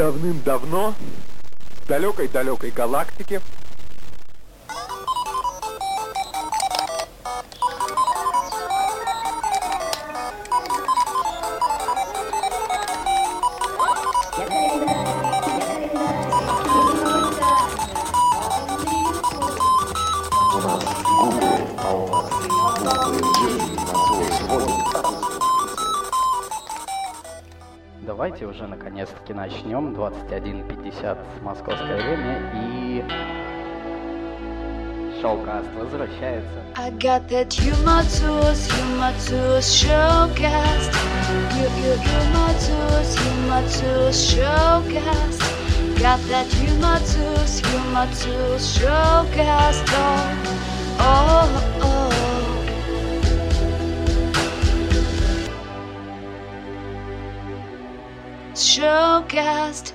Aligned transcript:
давным-давно 0.00 0.94
в 1.84 1.86
далекой-далекой 1.86 2.70
галактике. 2.70 3.42
У 20.54 20.58
нас 20.62 20.84
губы, 21.20 21.44
а 21.76 21.94
у 21.94 22.06
вас 22.06 22.30
губы 23.06 23.79
давайте 28.20 28.44
уже 28.44 28.66
наконец-таки 28.66 29.32
начнем. 29.32 29.94
21.50 29.94 31.16
московское 31.40 31.96
время 31.96 32.52
и... 32.54 33.02
Шоукаст 35.22 35.68
возвращается. 35.74 36.62
I 36.76 36.90
got 36.90 37.26
that 37.30 37.50
humor 37.50 38.02
tools, 38.04 38.70
humor 38.72 39.14
tools, 39.26 39.64
showcast. 39.64 40.92
You, 41.56 41.64
you, 41.80 41.96
humor 41.96 42.52
tools, 42.60 43.16
humor 43.16 43.62
tools, 43.70 44.16
showcast. 44.18 45.40
Got 45.98 46.20
that 46.28 46.46
humor 46.52 46.98
tools, 46.98 47.60
humor 47.60 48.06
tools, 48.20 48.76
showcast. 48.76 49.88
Oh, 49.96 50.98
oh, 50.98 51.80
oh. 51.80 52.09
Showcast. 58.60 59.94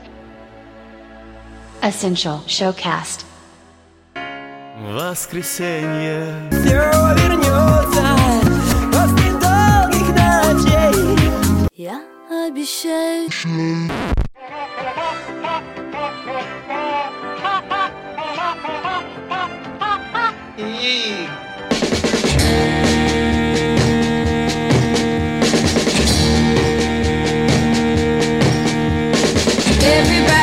Essential 1.84 2.40
Showcast. 2.48 3.24
Воскресенье. 4.80 6.50
Все 6.50 6.92
вернется 7.16 8.06
после 8.92 9.32
долгих 9.34 10.10
ночей. 10.16 11.68
Я 11.76 12.02
обещаю. 12.48 13.30
И 20.58 21.28
everybody 29.98 30.35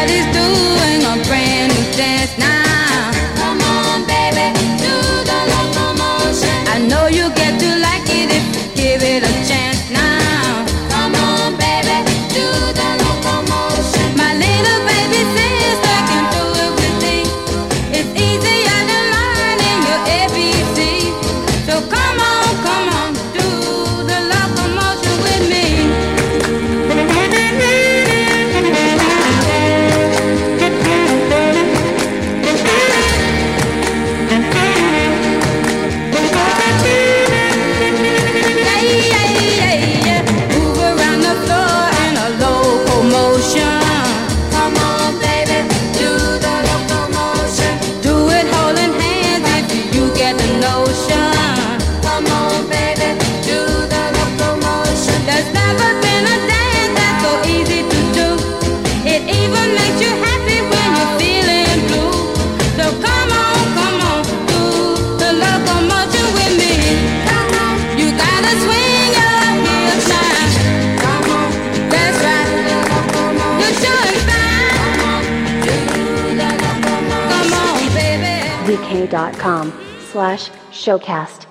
vk.com 78.62 79.72
slash 80.10 80.50
showcast. 80.70 81.41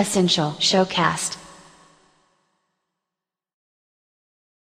Essential 0.00 0.52
Showcast. 0.52 1.39